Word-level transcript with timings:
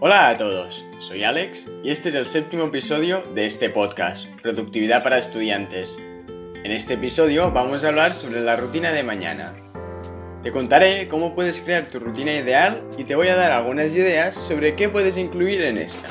Hola 0.00 0.28
a 0.28 0.36
todos, 0.36 0.84
soy 0.98 1.24
Alex 1.24 1.66
y 1.82 1.90
este 1.90 2.10
es 2.10 2.14
el 2.14 2.24
séptimo 2.24 2.66
episodio 2.66 3.20
de 3.34 3.46
este 3.46 3.68
podcast, 3.68 4.28
Productividad 4.40 5.02
para 5.02 5.18
Estudiantes. 5.18 5.98
En 6.62 6.70
este 6.70 6.94
episodio 6.94 7.50
vamos 7.50 7.82
a 7.82 7.88
hablar 7.88 8.14
sobre 8.14 8.40
la 8.40 8.54
rutina 8.54 8.92
de 8.92 9.02
mañana. 9.02 9.52
Te 10.40 10.52
contaré 10.52 11.08
cómo 11.08 11.34
puedes 11.34 11.60
crear 11.60 11.90
tu 11.90 11.98
rutina 11.98 12.32
ideal 12.32 12.80
y 12.96 13.02
te 13.02 13.16
voy 13.16 13.26
a 13.26 13.34
dar 13.34 13.50
algunas 13.50 13.92
ideas 13.96 14.36
sobre 14.36 14.76
qué 14.76 14.88
puedes 14.88 15.18
incluir 15.18 15.62
en 15.62 15.78
esta. 15.78 16.06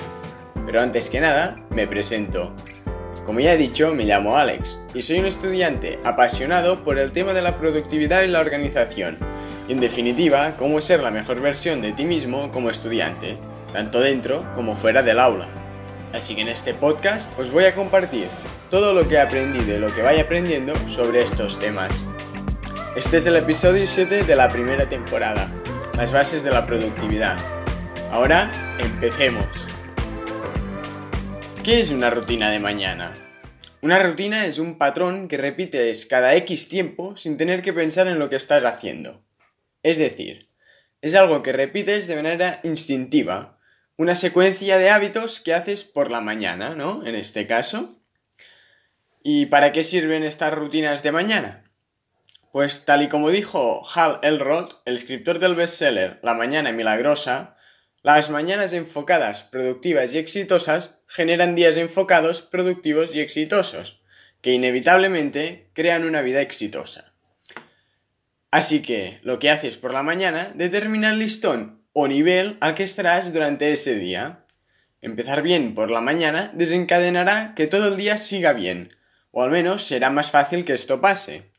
Pero 0.65 0.81
antes 0.81 1.09
que 1.09 1.21
nada, 1.21 1.65
me 1.69 1.87
presento. 1.87 2.53
Como 3.23 3.39
ya 3.39 3.53
he 3.53 3.57
dicho, 3.57 3.93
me 3.93 4.03
llamo 4.03 4.35
Alex 4.35 4.81
y 4.93 5.01
soy 5.01 5.19
un 5.19 5.27
estudiante 5.27 5.97
apasionado 6.03 6.83
por 6.83 6.99
el 6.99 7.13
tema 7.13 7.31
de 7.31 7.41
la 7.41 7.55
productividad 7.55 8.23
y 8.23 8.27
la 8.27 8.41
organización. 8.41 9.17
Y 9.69 9.71
en 9.71 9.79
definitiva, 9.79 10.57
cómo 10.57 10.81
ser 10.81 10.99
la 10.99 11.11
mejor 11.11 11.39
versión 11.39 11.81
de 11.81 11.93
ti 11.93 12.03
mismo 12.03 12.51
como 12.51 12.69
estudiante, 12.69 13.37
tanto 13.77 13.99
dentro 13.99 14.51
como 14.55 14.75
fuera 14.75 15.03
del 15.03 15.19
aula. 15.19 15.47
Así 16.11 16.33
que 16.33 16.41
en 16.41 16.47
este 16.47 16.73
podcast 16.73 17.31
os 17.37 17.51
voy 17.51 17.65
a 17.65 17.75
compartir 17.75 18.27
todo 18.71 18.91
lo 18.91 19.07
que 19.07 19.13
he 19.13 19.19
aprendido 19.19 19.77
y 19.77 19.79
lo 19.79 19.93
que 19.93 20.01
vaya 20.01 20.23
aprendiendo 20.23 20.73
sobre 20.89 21.21
estos 21.21 21.59
temas. 21.59 22.03
Este 22.95 23.17
es 23.17 23.27
el 23.27 23.35
episodio 23.35 23.85
7 23.85 24.23
de 24.23 24.35
la 24.35 24.49
primera 24.49 24.89
temporada, 24.89 25.53
las 25.95 26.11
bases 26.11 26.43
de 26.43 26.49
la 26.49 26.65
productividad. 26.65 27.37
Ahora, 28.09 28.51
empecemos. 28.79 29.45
¿Qué 31.63 31.79
es 31.79 31.91
una 31.91 32.09
rutina 32.09 32.49
de 32.49 32.57
mañana? 32.57 33.13
Una 33.83 33.99
rutina 33.99 34.47
es 34.47 34.57
un 34.57 34.79
patrón 34.79 35.27
que 35.27 35.37
repites 35.37 36.07
cada 36.07 36.33
X 36.33 36.67
tiempo 36.67 37.15
sin 37.15 37.37
tener 37.37 37.61
que 37.61 37.73
pensar 37.73 38.07
en 38.07 38.17
lo 38.17 38.27
que 38.27 38.37
estás 38.37 38.65
haciendo. 38.65 39.23
Es 39.83 39.99
decir, 39.99 40.49
es 40.99 41.13
algo 41.13 41.43
que 41.43 41.53
repites 41.53 42.07
de 42.07 42.15
manera 42.15 42.59
instintiva, 42.63 43.56
una 43.97 44.15
secuencia 44.15 44.77
de 44.77 44.91
hábitos 44.91 45.39
que 45.39 45.55
haces 45.55 45.83
por 45.83 46.11
la 46.11 46.21
mañana, 46.21 46.75
¿no? 46.75 47.05
En 47.05 47.15
este 47.15 47.47
caso. 47.47 47.99
¿Y 49.23 49.47
para 49.47 49.71
qué 49.71 49.81
sirven 49.81 50.23
estas 50.23 50.53
rutinas 50.53 51.01
de 51.01 51.11
mañana? 51.11 51.63
Pues 52.51 52.85
tal 52.85 53.01
y 53.01 53.09
como 53.09 53.31
dijo 53.31 53.81
Hal 53.93 54.19
Elrod, 54.21 54.71
el 54.85 54.95
escritor 54.95 55.39
del 55.39 55.55
bestseller 55.55 56.19
La 56.21 56.35
Mañana 56.35 56.71
Milagrosa, 56.71 57.57
las 58.03 58.29
mañanas 58.29 58.73
enfocadas, 58.73 59.43
productivas 59.43 60.13
y 60.13 60.19
exitosas 60.19 60.99
generan 61.07 61.55
días 61.55 61.75
enfocados, 61.77 62.43
productivos 62.43 63.13
y 63.15 63.19
exitosos, 63.19 64.01
que 64.41 64.53
inevitablemente 64.53 65.71
crean 65.73 66.05
una 66.05 66.21
vida 66.21 66.41
exitosa. 66.41 67.13
Así 68.51 68.81
que 68.81 69.19
lo 69.23 69.39
que 69.39 69.49
haces 69.49 69.77
por 69.77 69.91
la 69.91 70.03
mañana 70.03 70.51
determina 70.55 71.11
el 71.11 71.19
listón 71.19 71.76
o 71.99 72.07
nivel 72.07 72.57
al 72.61 72.75
que 72.75 72.83
estarás 72.83 73.33
durante 73.33 73.73
ese 73.73 73.95
día. 73.95 74.45
Empezar 75.01 75.41
bien 75.41 75.73
por 75.73 75.89
la 75.89 75.99
mañana 75.99 76.51
desencadenará 76.53 77.55
que 77.55 77.65
todo 77.65 77.87
el 77.87 77.97
día 77.97 78.19
siga 78.19 78.53
bien, 78.53 78.89
o 79.31 79.41
al 79.41 79.49
menos 79.49 79.83
será 79.83 80.11
más 80.11 80.29
fácil 80.29 80.63
que 80.63 80.75
esto 80.75 81.01
pase. 81.01 81.49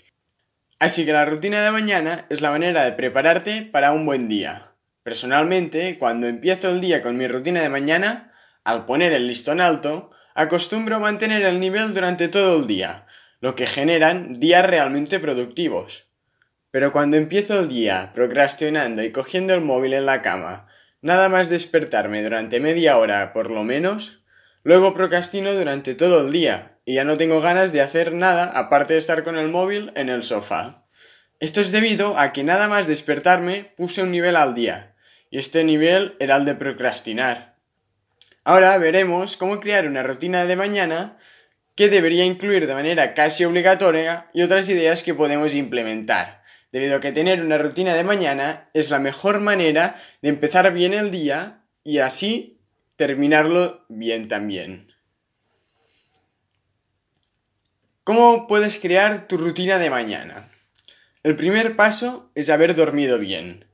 Así 0.78 1.04
que 1.04 1.12
la 1.12 1.24
rutina 1.24 1.64
de 1.64 1.72
mañana 1.72 2.24
es 2.30 2.40
la 2.40 2.52
manera 2.52 2.84
de 2.84 2.92
prepararte 2.92 3.62
para 3.62 3.90
un 3.90 4.06
buen 4.06 4.28
día. 4.28 4.74
Personalmente, 5.02 5.98
cuando 5.98 6.28
empiezo 6.28 6.70
el 6.70 6.80
día 6.80 7.02
con 7.02 7.16
mi 7.16 7.26
rutina 7.26 7.60
de 7.60 7.68
mañana, 7.68 8.32
al 8.62 8.86
poner 8.86 9.12
el 9.12 9.26
listón 9.26 9.60
alto, 9.60 10.10
acostumbro 10.36 11.00
mantener 11.00 11.42
el 11.42 11.58
nivel 11.58 11.94
durante 11.94 12.28
todo 12.28 12.60
el 12.60 12.68
día, 12.68 13.06
lo 13.40 13.56
que 13.56 13.66
generan 13.66 14.38
días 14.38 14.64
realmente 14.64 15.18
productivos. 15.18 16.07
Pero 16.70 16.92
cuando 16.92 17.16
empiezo 17.16 17.58
el 17.58 17.68
día 17.68 18.12
procrastinando 18.14 19.02
y 19.02 19.10
cogiendo 19.10 19.54
el 19.54 19.60
móvil 19.62 19.94
en 19.94 20.06
la 20.06 20.22
cama, 20.22 20.66
nada 21.00 21.28
más 21.28 21.48
despertarme 21.48 22.22
durante 22.22 22.60
media 22.60 22.98
hora 22.98 23.32
por 23.32 23.50
lo 23.50 23.64
menos, 23.64 24.22
luego 24.62 24.94
procrastino 24.94 25.54
durante 25.54 25.94
todo 25.94 26.20
el 26.20 26.30
día 26.30 26.78
y 26.84 26.94
ya 26.94 27.04
no 27.04 27.16
tengo 27.16 27.40
ganas 27.40 27.72
de 27.72 27.80
hacer 27.80 28.12
nada 28.12 28.44
aparte 28.44 28.94
de 28.94 28.98
estar 28.98 29.22
con 29.24 29.36
el 29.36 29.48
móvil 29.48 29.92
en 29.94 30.08
el 30.08 30.22
sofá. 30.22 30.86
Esto 31.40 31.60
es 31.60 31.70
debido 31.70 32.18
a 32.18 32.32
que 32.32 32.42
nada 32.42 32.66
más 32.66 32.86
despertarme 32.86 33.72
puse 33.76 34.02
un 34.02 34.10
nivel 34.10 34.36
al 34.36 34.54
día, 34.54 34.94
y 35.30 35.38
este 35.38 35.62
nivel 35.64 36.16
era 36.18 36.36
el 36.36 36.44
de 36.44 36.54
procrastinar. 36.54 37.56
Ahora 38.42 38.76
veremos 38.78 39.36
cómo 39.36 39.60
crear 39.60 39.86
una 39.86 40.02
rutina 40.02 40.46
de 40.46 40.56
mañana 40.56 41.18
que 41.74 41.88
debería 41.88 42.24
incluir 42.24 42.66
de 42.66 42.74
manera 42.74 43.14
casi 43.14 43.44
obligatoria 43.44 44.30
y 44.32 44.42
otras 44.42 44.68
ideas 44.68 45.02
que 45.02 45.14
podemos 45.14 45.54
implementar, 45.54 46.37
debido 46.72 46.96
a 46.96 47.00
que 47.00 47.12
tener 47.12 47.42
una 47.42 47.58
rutina 47.58 47.94
de 47.94 48.04
mañana 48.04 48.70
es 48.74 48.90
la 48.90 48.98
mejor 48.98 49.40
manera 49.40 49.96
de 50.22 50.28
empezar 50.28 50.72
bien 50.72 50.94
el 50.94 51.10
día 51.10 51.64
y 51.84 51.98
así 51.98 52.60
terminarlo 52.96 53.84
bien 53.88 54.28
también. 54.28 54.92
¿Cómo 58.04 58.46
puedes 58.46 58.78
crear 58.78 59.28
tu 59.28 59.36
rutina 59.36 59.78
de 59.78 59.90
mañana? 59.90 60.48
El 61.22 61.36
primer 61.36 61.76
paso 61.76 62.30
es 62.34 62.48
haber 62.48 62.74
dormido 62.74 63.18
bien. 63.18 63.66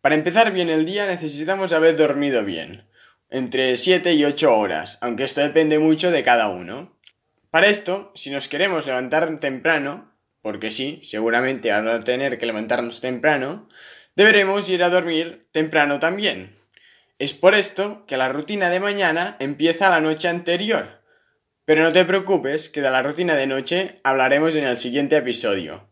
Para 0.00 0.14
empezar 0.14 0.52
bien 0.52 0.70
el 0.70 0.84
día 0.84 1.06
necesitamos 1.06 1.72
haber 1.72 1.96
dormido 1.96 2.44
bien, 2.44 2.88
entre 3.28 3.76
7 3.76 4.14
y 4.14 4.24
8 4.24 4.56
horas, 4.56 4.98
aunque 5.00 5.24
esto 5.24 5.40
depende 5.40 5.78
mucho 5.78 6.10
de 6.10 6.22
cada 6.22 6.48
uno. 6.48 6.96
Para 7.50 7.66
esto, 7.66 8.12
si 8.14 8.30
nos 8.30 8.48
queremos 8.48 8.86
levantar 8.86 9.38
temprano, 9.38 10.11
porque 10.42 10.70
sí, 10.70 11.00
seguramente 11.02 11.72
al 11.72 11.84
no 11.84 12.04
tener 12.04 12.38
que 12.38 12.46
levantarnos 12.46 13.00
temprano, 13.00 13.68
deberemos 14.16 14.68
ir 14.68 14.82
a 14.82 14.90
dormir 14.90 15.46
temprano 15.52 16.00
también. 16.00 16.54
Es 17.18 17.32
por 17.32 17.54
esto 17.54 18.04
que 18.06 18.16
la 18.16 18.28
rutina 18.28 18.68
de 18.68 18.80
mañana 18.80 19.36
empieza 19.38 19.88
la 19.88 20.00
noche 20.00 20.28
anterior. 20.28 21.00
Pero 21.64 21.84
no 21.84 21.92
te 21.92 22.04
preocupes, 22.04 22.68
que 22.68 22.82
de 22.82 22.90
la 22.90 23.02
rutina 23.02 23.36
de 23.36 23.46
noche 23.46 24.00
hablaremos 24.02 24.56
en 24.56 24.64
el 24.64 24.76
siguiente 24.76 25.16
episodio. 25.16 25.88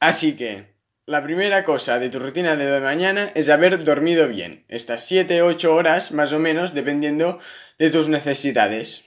Así 0.00 0.36
que, 0.36 0.66
la 1.06 1.22
primera 1.24 1.64
cosa 1.64 1.98
de 1.98 2.10
tu 2.10 2.18
rutina 2.18 2.54
de 2.54 2.80
mañana 2.80 3.32
es 3.34 3.48
haber 3.48 3.82
dormido 3.82 4.28
bien, 4.28 4.66
estas 4.68 5.10
7-8 5.10 5.64
horas 5.68 6.12
más 6.12 6.32
o 6.32 6.38
menos 6.38 6.74
dependiendo 6.74 7.38
de 7.78 7.88
tus 7.88 8.08
necesidades. 8.08 9.06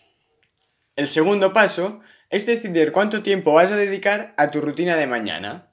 El 0.96 1.08
segundo 1.08 1.54
paso 1.54 2.02
es 2.32 2.46
decidir 2.46 2.92
cuánto 2.92 3.22
tiempo 3.22 3.54
vas 3.54 3.72
a 3.72 3.78
dedicar 3.78 4.34
a 4.38 4.50
tu 4.50 4.62
rutina 4.62 4.96
de 4.96 5.06
mañana. 5.06 5.72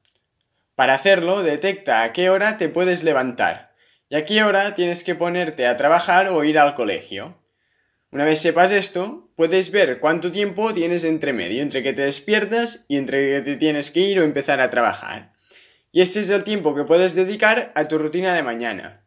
Para 0.74 0.94
hacerlo, 0.94 1.42
detecta 1.42 2.02
a 2.02 2.12
qué 2.12 2.30
hora 2.30 2.58
te 2.58 2.68
puedes 2.68 3.04
levantar 3.04 3.72
y 4.10 4.16
a 4.16 4.24
qué 4.24 4.42
hora 4.42 4.74
tienes 4.74 5.04
que 5.04 5.14
ponerte 5.14 5.66
a 5.66 5.76
trabajar 5.76 6.28
o 6.28 6.44
ir 6.44 6.58
al 6.58 6.74
colegio. 6.74 7.40
Una 8.10 8.24
vez 8.24 8.40
sepas 8.40 8.72
esto, 8.72 9.30
puedes 9.36 9.70
ver 9.70 10.00
cuánto 10.00 10.30
tiempo 10.30 10.74
tienes 10.74 11.04
entre 11.04 11.32
medio, 11.32 11.62
entre 11.62 11.82
que 11.82 11.92
te 11.92 12.02
despiertas 12.02 12.84
y 12.88 12.96
entre 12.96 13.30
que 13.30 13.40
te 13.42 13.56
tienes 13.56 13.90
que 13.90 14.00
ir 14.00 14.18
o 14.18 14.24
empezar 14.24 14.60
a 14.60 14.70
trabajar. 14.70 15.32
Y 15.92 16.00
ese 16.00 16.20
es 16.20 16.30
el 16.30 16.42
tiempo 16.42 16.74
que 16.74 16.84
puedes 16.84 17.14
dedicar 17.14 17.70
a 17.74 17.86
tu 17.86 17.98
rutina 17.98 18.34
de 18.34 18.42
mañana. 18.42 19.04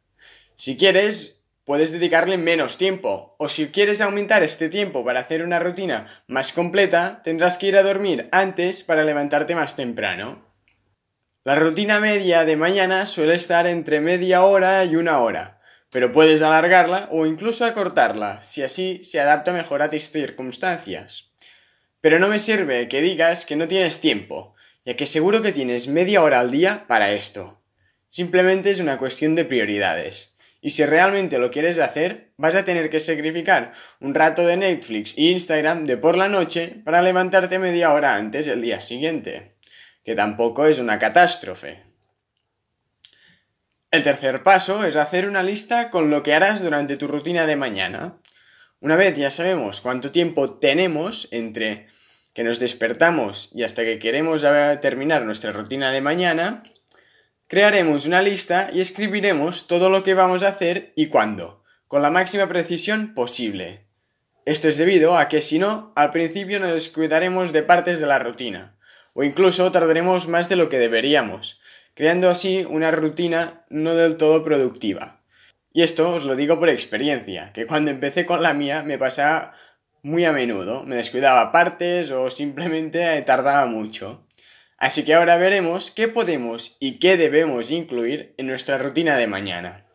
Si 0.55 0.77
quieres, 0.77 1.40
puedes 1.63 1.91
dedicarle 1.91 2.37
menos 2.37 2.77
tiempo. 2.77 3.35
O 3.39 3.49
si 3.49 3.67
quieres 3.67 4.01
aumentar 4.01 4.43
este 4.43 4.69
tiempo 4.69 5.05
para 5.05 5.19
hacer 5.19 5.43
una 5.43 5.59
rutina 5.59 6.05
más 6.27 6.53
completa, 6.53 7.21
tendrás 7.23 7.57
que 7.57 7.67
ir 7.67 7.77
a 7.77 7.83
dormir 7.83 8.29
antes 8.31 8.83
para 8.83 9.03
levantarte 9.03 9.55
más 9.55 9.75
temprano. 9.75 10.51
La 11.43 11.55
rutina 11.55 11.99
media 11.99 12.45
de 12.45 12.55
mañana 12.55 13.07
suele 13.07 13.33
estar 13.33 13.65
entre 13.65 13.99
media 13.99 14.43
hora 14.43 14.85
y 14.85 14.95
una 14.95 15.19
hora, 15.19 15.59
pero 15.89 16.11
puedes 16.11 16.41
alargarla 16.41 17.07
o 17.11 17.25
incluso 17.25 17.65
acortarla, 17.65 18.43
si 18.43 18.61
así 18.61 19.01
se 19.01 19.19
adapta 19.19 19.51
mejor 19.51 19.81
a 19.81 19.89
tus 19.89 20.11
circunstancias. 20.11 21.31
Pero 21.99 22.19
no 22.19 22.27
me 22.27 22.37
sirve 22.37 22.87
que 22.87 23.01
digas 23.01 23.45
que 23.45 23.55
no 23.55 23.67
tienes 23.67 23.99
tiempo, 23.99 24.55
ya 24.85 24.95
que 24.95 25.05
seguro 25.05 25.41
que 25.41 25.51
tienes 25.51 25.87
media 25.87 26.21
hora 26.21 26.39
al 26.39 26.51
día 26.51 26.85
para 26.87 27.11
esto. 27.11 27.63
Simplemente 28.09 28.69
es 28.71 28.79
una 28.79 28.97
cuestión 28.97 29.35
de 29.35 29.45
prioridades. 29.45 30.30
Y 30.61 30.69
si 30.69 30.85
realmente 30.85 31.39
lo 31.39 31.49
quieres 31.49 31.79
hacer, 31.79 32.33
vas 32.37 32.53
a 32.53 32.63
tener 32.63 32.91
que 32.91 32.99
sacrificar 32.99 33.71
un 33.99 34.13
rato 34.13 34.45
de 34.45 34.57
Netflix 34.57 35.17
e 35.17 35.23
Instagram 35.23 35.85
de 35.85 35.97
por 35.97 36.15
la 36.15 36.29
noche 36.29 36.81
para 36.85 37.01
levantarte 37.01 37.57
media 37.57 37.91
hora 37.91 38.15
antes 38.15 38.45
del 38.45 38.61
día 38.61 38.79
siguiente. 38.79 39.57
Que 40.03 40.13
tampoco 40.13 40.67
es 40.67 40.77
una 40.77 40.99
catástrofe. 40.99 41.83
El 43.89 44.03
tercer 44.03 44.43
paso 44.43 44.85
es 44.85 44.95
hacer 44.95 45.27
una 45.27 45.43
lista 45.43 45.89
con 45.89 46.09
lo 46.11 46.23
que 46.23 46.33
harás 46.33 46.61
durante 46.61 46.95
tu 46.95 47.07
rutina 47.07 47.45
de 47.47 47.55
mañana. 47.55 48.21
Una 48.79 48.95
vez 48.95 49.17
ya 49.17 49.29
sabemos 49.29 49.81
cuánto 49.81 50.11
tiempo 50.11 50.59
tenemos 50.59 51.27
entre 51.31 51.87
que 52.33 52.43
nos 52.43 52.59
despertamos 52.59 53.49
y 53.53 53.63
hasta 53.63 53.83
que 53.83 53.99
queremos 53.99 54.45
terminar 54.79 55.23
nuestra 55.23 55.51
rutina 55.51 55.91
de 55.91 56.01
mañana, 56.01 56.63
crearemos 57.51 58.05
una 58.05 58.21
lista 58.21 58.69
y 58.71 58.79
escribiremos 58.79 59.67
todo 59.67 59.89
lo 59.89 60.03
que 60.03 60.13
vamos 60.13 60.41
a 60.41 60.47
hacer 60.47 60.93
y 60.95 61.07
cuándo, 61.07 61.65
con 61.89 62.01
la 62.01 62.09
máxima 62.09 62.47
precisión 62.47 63.13
posible. 63.13 63.87
Esto 64.45 64.69
es 64.69 64.77
debido 64.77 65.17
a 65.17 65.27
que 65.27 65.41
si 65.41 65.59
no, 65.59 65.91
al 65.97 66.11
principio 66.11 66.61
nos 66.61 66.71
descuidaremos 66.71 67.51
de 67.51 67.61
partes 67.61 67.99
de 67.99 68.07
la 68.07 68.19
rutina, 68.19 68.77
o 69.11 69.25
incluso 69.25 69.69
tardaremos 69.69 70.29
más 70.29 70.47
de 70.47 70.55
lo 70.55 70.69
que 70.69 70.79
deberíamos, 70.79 71.59
creando 71.93 72.29
así 72.29 72.65
una 72.69 72.89
rutina 72.89 73.65
no 73.69 73.95
del 73.95 74.15
todo 74.15 74.45
productiva. 74.45 75.19
Y 75.73 75.81
esto 75.81 76.07
os 76.07 76.23
lo 76.23 76.37
digo 76.37 76.57
por 76.57 76.69
experiencia, 76.69 77.51
que 77.51 77.65
cuando 77.65 77.91
empecé 77.91 78.25
con 78.25 78.41
la 78.41 78.53
mía 78.53 78.81
me 78.81 78.97
pasaba 78.97 79.51
muy 80.03 80.23
a 80.23 80.31
menudo, 80.31 80.85
me 80.85 80.95
descuidaba 80.95 81.51
partes 81.51 82.11
o 82.11 82.31
simplemente 82.31 83.21
tardaba 83.23 83.65
mucho. 83.65 84.25
Así 84.81 85.03
que 85.03 85.13
ahora 85.13 85.37
veremos 85.37 85.91
qué 85.91 86.07
podemos 86.07 86.75
y 86.79 86.97
qué 86.97 87.15
debemos 87.15 87.69
incluir 87.69 88.33
en 88.37 88.47
nuestra 88.47 88.79
rutina 88.79 89.15
de 89.15 89.27
mañana. 89.27 89.85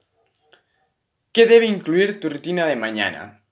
¿Qué 1.32 1.46
debe 1.46 1.66
incluir 1.66 2.20
tu 2.20 2.30
rutina 2.30 2.66
de 2.66 2.76
mañana? 2.76 3.42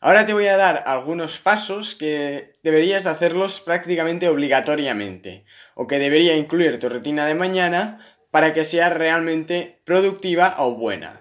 Ahora 0.00 0.26
te 0.26 0.32
voy 0.32 0.48
a 0.48 0.56
dar 0.56 0.82
algunos 0.86 1.38
pasos 1.38 1.94
que 1.94 2.52
deberías 2.64 3.06
hacerlos 3.06 3.60
prácticamente 3.60 4.28
obligatoriamente, 4.28 5.44
o 5.76 5.86
que 5.86 6.00
debería 6.00 6.36
incluir 6.36 6.80
tu 6.80 6.88
rutina 6.88 7.26
de 7.26 7.36
mañana 7.36 8.04
para 8.32 8.52
que 8.52 8.64
sea 8.64 8.90
realmente 8.90 9.78
productiva 9.84 10.56
o 10.58 10.74
buena. 10.74 11.20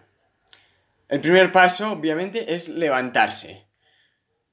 El 1.08 1.20
primer 1.20 1.52
paso, 1.52 1.92
obviamente, 1.92 2.56
es 2.56 2.68
levantarse. 2.68 3.63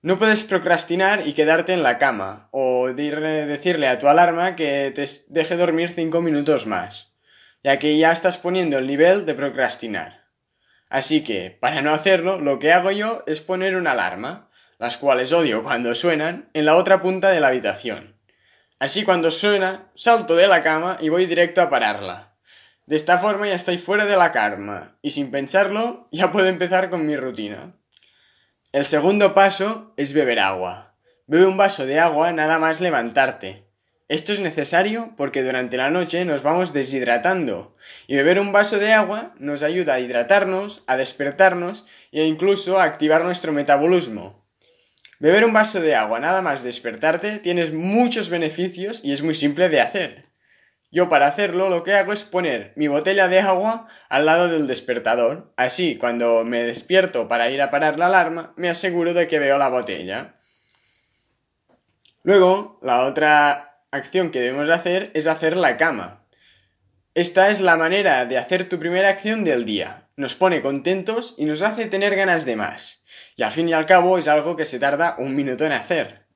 No 0.03 0.19
puedes 0.19 0.45
procrastinar 0.45 1.27
y 1.27 1.35
quedarte 1.35 1.75
en 1.75 1.83
la 1.83 1.99
cama, 1.99 2.49
o 2.53 2.89
decirle 2.91 3.87
a 3.87 3.99
tu 3.99 4.09
alarma 4.09 4.57
que 4.57 4.91
te 4.95 5.07
deje 5.29 5.57
dormir 5.59 5.91
5 5.91 6.23
minutos 6.23 6.67
más, 6.67 7.13
ya 7.63 7.77
que 7.77 7.99
ya 7.99 8.11
estás 8.11 8.39
poniendo 8.39 8.79
el 8.79 8.87
nivel 8.87 9.27
de 9.27 9.35
procrastinar. 9.35 10.25
Así 10.89 11.23
que, 11.23 11.51
para 11.51 11.83
no 11.83 11.91
hacerlo, 11.91 12.41
lo 12.41 12.59
que 12.59 12.73
hago 12.73 12.91
yo 12.91 13.23
es 13.27 13.43
poner 13.43 13.77
una 13.77 13.93
alarma, 13.93 14.49
las 14.79 14.97
cuales 14.97 15.35
odio 15.35 15.63
cuando 15.63 15.95
suenan, 15.95 16.49
en 16.55 16.65
la 16.65 16.77
otra 16.77 17.03
punta 17.03 17.29
de 17.29 17.41
la 17.41 17.49
habitación. 17.49 18.17
Así 18.79 19.05
cuando 19.05 19.31
suena, 19.31 19.91
salto 19.95 20.35
de 20.35 20.47
la 20.47 20.63
cama 20.63 20.97
y 21.03 21.11
voy 21.11 21.27
directo 21.27 21.61
a 21.61 21.69
pararla. 21.69 22.39
De 22.87 22.97
esta 22.97 23.19
forma 23.19 23.49
ya 23.49 23.55
estoy 23.55 23.77
fuera 23.77 24.07
de 24.07 24.17
la 24.17 24.33
cama, 24.33 24.97
y 25.03 25.11
sin 25.11 25.31
pensarlo, 25.31 26.09
ya 26.11 26.33
puedo 26.33 26.47
empezar 26.47 26.89
con 26.89 27.05
mi 27.05 27.17
rutina. 27.17 27.77
El 28.73 28.85
segundo 28.85 29.35
paso 29.35 29.93
es 29.97 30.13
beber 30.13 30.39
agua. 30.39 30.95
Bebe 31.27 31.45
un 31.45 31.57
vaso 31.57 31.87
de 31.87 31.99
agua 31.99 32.31
nada 32.31 32.61
más 32.61 32.81
levantarte. 32.81 33.65
Esto 34.07 34.33
es 34.33 34.39
necesario 34.39 35.13
porque 35.17 35.43
durante 35.43 35.77
la 35.77 35.91
noche 35.91 36.25
nos 36.25 36.45
vamos 36.45 36.73
deshidratando 36.73 37.75
y 38.07 38.15
beber 38.15 38.39
un 38.39 38.53
vaso 38.53 38.79
de 38.79 38.93
agua 38.93 39.35
nos 39.41 39.65
ayuda 39.65 39.95
a 39.95 39.99
hidratarnos, 39.99 40.85
a 40.87 40.97
despertarnos 40.97 41.85
e 42.13 42.27
incluso 42.27 42.79
a 42.79 42.85
activar 42.85 43.25
nuestro 43.25 43.53
metabolismo. 43.53 44.47
Beber 45.19 45.45
un 45.45 45.53
vaso 45.53 45.81
de 45.81 45.97
agua 45.97 46.21
nada 46.21 46.41
más 46.41 46.63
despertarte 46.63 47.41
tienes 47.41 47.73
muchos 47.73 48.31
beneficios 48.31 49.01
y 49.03 49.11
es 49.11 49.23
muy 49.23 49.35
simple 49.35 49.69
de 49.69 49.81
hacer. 49.81 50.30
Yo 50.93 51.09
para 51.09 51.29
hacerlo 51.29 51.69
lo 51.69 51.85
que 51.85 51.95
hago 51.95 52.13
es 52.13 52.25
poner 52.25 52.73
mi 52.75 52.89
botella 52.89 53.29
de 53.29 53.41
agua 53.41 53.87
al 54.09 54.27
lado 54.27 54.49
del 54.49 54.67
despertador. 54.67 55.53
Así, 55.57 55.97
cuando 55.97 56.45
me 56.45 56.65
despierto 56.65 57.29
para 57.29 57.49
ir 57.51 57.63
a 57.63 57.71
parar 57.71 57.99
la 57.99 58.07
alarma, 58.07 58.53
me 58.57 58.69
aseguro 58.69 59.15
de 59.15 59.29
que 59.29 59.39
veo 59.39 59.57
la 59.57 59.69
botella. 59.69 60.35
Luego, 62.23 62.81
la 62.83 63.05
otra 63.05 63.85
acción 63.93 64.31
que 64.31 64.41
debemos 64.41 64.69
hacer 64.69 65.11
es 65.15 65.29
hacer 65.29 65.57
la 65.57 65.77
cama. 65.77 66.27
Esta 67.15 67.51
es 67.51 67.61
la 67.61 67.77
manera 67.77 68.27
de 68.27 68.39
hacer 68.39 68.69
tu 68.69 68.79
primera 68.79 69.11
acción 69.11 69.45
del 69.45 69.65
día. 69.65 70.09
Nos 70.17 70.35
pone 70.35 70.61
contentos 70.61 71.35
y 71.39 71.45
nos 71.45 71.63
hace 71.63 71.87
tener 71.87 72.17
ganas 72.17 72.45
de 72.45 72.57
más. 72.57 73.03
Y 73.37 73.43
al 73.43 73.53
fin 73.53 73.69
y 73.69 73.73
al 73.73 73.87
cabo 73.87 74.19
es 74.19 74.29
algo 74.29 74.57
que 74.57 74.65
se 74.65 74.79
tarda 74.79 75.15
un 75.19 75.35
minuto 75.35 75.65
en 75.65 75.73
hacer. 75.73 76.27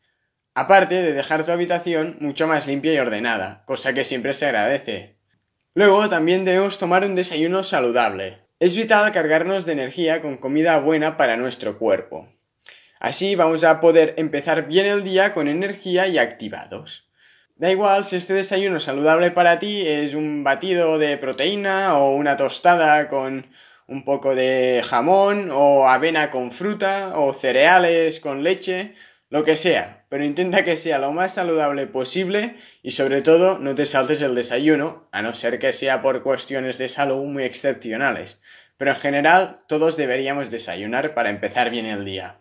Aparte 0.55 1.03
de 1.03 1.13
dejar 1.13 1.45
tu 1.45 1.51
habitación 1.51 2.17
mucho 2.21 2.47
más 2.47 2.69
limpia 2.69 2.95
y 2.95 2.99
ordenada, 2.99 3.65
cosa 3.67 3.93
que 3.93 4.05
siempre 4.05 4.35
se 4.35 4.47
agradece. 4.47 5.17
Luego 5.75 6.09
también 6.09 6.45
debemos 6.45 6.79
tomar 6.79 7.05
un 7.05 7.17
desayuno 7.17 7.65
saludable. 7.65 8.39
Es 8.61 8.77
vital 8.77 9.11
cargarnos 9.11 9.67
de 9.67 9.73
energía 9.73 10.21
con 10.21 10.37
comida 10.37 10.79
buena 10.79 11.17
para 11.17 11.37
nuestro 11.37 11.77
cuerpo. 11.77 12.29
Así 13.01 13.35
vamos 13.35 13.65
a 13.65 13.81
poder 13.81 14.15
empezar 14.17 14.69
bien 14.69 14.87
el 14.87 15.03
día 15.03 15.35
con 15.35 15.49
energía 15.49 16.07
y 16.07 16.19
activados. 16.19 17.11
Da 17.57 17.73
igual 17.73 18.05
si 18.05 18.15
este 18.15 18.35
desayuno 18.35 18.79
saludable 18.79 19.33
para 19.33 19.59
ti 19.59 19.83
es 19.87 20.15
un 20.15 20.45
batido 20.45 20.99
de 20.99 21.19
proteína 21.19 21.99
o 21.99 22.15
una 22.15 22.37
tostada 22.37 23.09
con 23.09 23.47
un 23.89 24.05
poco 24.05 24.37
de 24.37 24.83
jamón 24.85 25.51
o 25.53 25.89
avena 25.89 26.31
con 26.31 26.53
fruta 26.53 27.13
o 27.17 27.33
cereales 27.35 28.21
con 28.21 28.45
leche 28.45 28.95
lo 29.31 29.43
que 29.43 29.57
sea, 29.57 30.07
pero 30.09 30.25
intenta 30.25 30.65
que 30.65 30.77
sea 30.77 30.99
lo 30.99 31.13
más 31.13 31.35
saludable 31.35 31.87
posible 31.87 32.55
y 32.83 32.93
sobre 32.93 33.23
todo 33.23 33.59
no 33.59 33.75
te 33.75 33.87
saltes 33.87 34.23
el 34.23 34.35
desayuno, 34.35 35.09
a 35.13 35.23
no 35.23 35.35
ser 35.35 35.59
que 35.59 35.73
sea 35.73 36.03
por 36.03 36.23
cuestiones 36.23 36.79
de 36.79 36.89
salud 36.89 37.25
muy 37.25 37.45
excepcionales. 37.45 38.41
Pero 38.77 38.93
en 38.93 38.97
general 38.97 39.61
todos 39.67 39.97
deberíamos 39.97 40.51
desayunar 40.51 41.15
para 41.15 41.31
empezar 41.31 41.71
bien 41.71 41.87
el 41.87 42.05
día. 42.05 42.41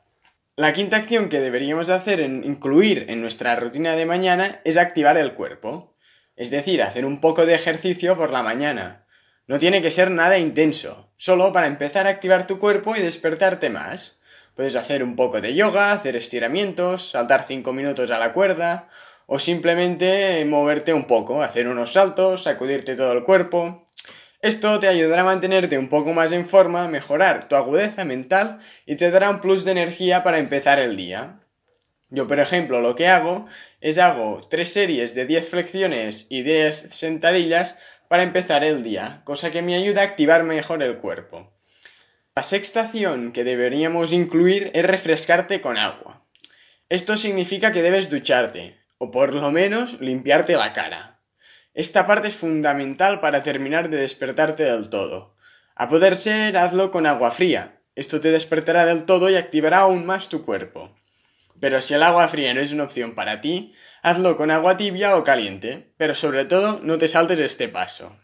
La 0.56 0.74
quinta 0.74 0.97
acción 0.97 1.30
que 1.30 1.39
deberíamos 1.39 1.89
hacer 1.89 2.21
en 2.21 2.44
incluir 2.44 3.06
en 3.09 3.21
nuestra 3.21 3.56
rutina 3.56 3.95
de 3.95 4.06
mañana 4.06 4.62
es 4.63 4.77
activar 4.77 5.18
el 5.18 5.33
cuerpo, 5.33 5.97
es 6.36 6.51
decir, 6.51 6.83
hacer 6.83 7.06
un 7.06 7.21
poco 7.21 7.45
de 7.45 7.56
ejercicio 7.56 8.15
por 8.18 8.31
la 8.31 8.44
mañana. 8.44 9.07
No 9.47 9.57
tiene 9.57 9.81
que 9.81 9.89
ser 9.89 10.12
nada 10.12 10.38
intenso, 10.38 11.12
solo 11.15 11.51
para 11.51 11.68
empezar 11.68 12.06
a 12.06 12.12
activar 12.12 12.45
tu 12.45 12.59
cuerpo 12.59 12.95
y 12.95 13.01
despertarte 13.01 13.69
más. 13.69 14.19
Puedes 14.55 14.75
hacer 14.75 15.03
un 15.03 15.15
poco 15.15 15.41
de 15.41 15.55
yoga, 15.55 15.91
hacer 15.91 16.15
estiramientos, 16.15 17.09
saltar 17.09 17.44
5 17.44 17.73
minutos 17.73 18.11
a 18.11 18.19
la 18.19 18.33
cuerda 18.33 18.88
o 19.25 19.39
simplemente 19.39 20.45
moverte 20.45 20.94
un 20.94 21.05
poco, 21.05 21.41
hacer 21.41 21.67
unos 21.67 21.94
saltos, 21.94 22.44
sacudirte 22.44 22.95
todo 22.95 23.13
el 23.13 23.23
cuerpo. 23.23 23.83
Esto 24.41 24.77
te 24.79 24.88
ayudará 24.88 25.21
a 25.21 25.25
mantenerte 25.25 25.77
un 25.77 25.88
poco 25.88 26.13
más 26.13 26.33
en 26.33 26.45
forma, 26.45 26.88
mejorar 26.88 27.47
tu 27.47 27.55
agudeza 27.55 28.05
mental 28.05 28.59
y 28.85 28.95
te 28.95 29.09
dará 29.09 29.31
un 29.31 29.39
plus 29.39 29.65
de 29.65 29.71
energía 29.71 30.21
para 30.21 30.38
empezar 30.38 30.79
el 30.79 30.97
día. 30.97 31.39
Yo, 32.09 32.27
por 32.27 32.39
ejemplo, 32.39 32.79
lo 32.79 32.95
que 32.95 33.07
hago 33.07 33.47
es 33.81 33.97
hago 33.97 34.41
3 34.47 34.71
series 34.71 35.15
de 35.15 35.25
10 35.25 35.50
flexiones 35.50 36.27
y 36.29 36.44
10 36.44 36.75
sentadillas 36.75 37.75
para 38.07 38.21
empezar 38.21 38.63
el 38.63 38.83
día, 38.83 39.21
cosa 39.23 39.50
que 39.50 39.63
me 39.63 39.73
ayuda 39.73 40.01
a 40.01 40.05
activar 40.05 40.44
mejor 40.44 40.83
el 40.83 40.97
cuerpo. 40.97 41.52
La 42.35 42.41
sexta 42.41 42.81
acción 42.81 43.31
que 43.31 43.44
deberíamos 43.44 44.12
incluir 44.12 44.71
es 44.74 44.83
refrescarte 44.83 45.62
con 45.62 45.77
agua. 45.77 46.25
Esto 46.89 47.15
significa 47.15 47.71
que 47.71 47.83
debes 47.83 48.09
ducharte, 48.09 48.80
o 48.97 49.12
por 49.12 49.35
lo 49.35 49.51
menos 49.51 50.01
limpiarte 50.01 50.56
la 50.56 50.74
cara. 50.74 51.19
Esta 51.75 52.07
parte 52.07 52.30
es 52.30 52.35
fundamental 52.35 53.19
para 53.19 53.44
terminar 53.44 53.91
de 53.91 53.97
despertarte 53.97 54.63
del 54.63 54.89
todo. 54.89 55.35
A 55.75 55.89
poder 55.89 56.15
ser, 56.15 56.57
hazlo 56.57 56.89
con 56.89 57.06
agua 57.06 57.30
fría. 57.30 57.81
Esto 57.94 58.19
te 58.19 58.31
despertará 58.31 58.86
del 58.86 59.06
todo 59.06 59.29
y 59.29 59.36
activará 59.36 59.81
aún 59.81 60.03
más 60.03 60.27
tu 60.27 60.41
cuerpo. 60.41 60.98
Pero 61.60 61.81
si 61.81 61.93
el 61.93 62.01
agua 62.01 62.27
fría 62.29 62.55
no 62.55 62.62
es 62.62 62.74
una 62.74 62.86
opción 62.86 63.13
para 63.13 63.41
ti, 63.41 63.75
hazlo 64.01 64.38
con 64.38 64.50
agua 64.50 64.75
tibia 64.75 65.17
o 65.17 65.24
caliente, 65.24 65.93
pero 65.98 66.15
sobre 66.15 66.46
todo 66.46 66.79
no 66.81 66.98
te 66.98 67.08
saltes 67.08 67.38
este 67.38 67.69
paso. 67.69 68.17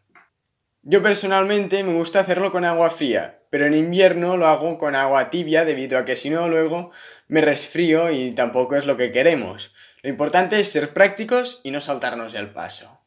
Yo 0.92 1.04
personalmente 1.04 1.84
me 1.84 1.94
gusta 1.94 2.20
hacerlo 2.20 2.52
con 2.52 2.66
agua 2.66 2.90
fría, 2.90 3.44
pero 3.52 3.68
en 3.68 3.76
invierno 3.76 4.38
lo 4.38 4.48
hago 4.48 4.80
con 4.80 4.96
agua 4.96 5.30
tibia 5.30 5.64
debido 5.64 6.00
a 6.00 6.04
que 6.04 6.16
si 6.16 6.32
no 6.32 6.50
luego 6.50 6.90
me 7.28 7.42
resfrío 7.42 8.10
y 8.10 8.32
tampoco 8.32 8.76
es 8.76 8.88
lo 8.88 8.98
que 8.98 9.12
queremos. 9.12 9.72
Lo 10.02 10.10
importante 10.10 10.60
es 10.60 10.72
ser 10.72 10.92
prácticos 10.92 11.62
y 11.64 11.70
no 11.70 11.80
saltarnos 11.80 12.34
el 12.34 12.50
paso. 12.50 13.02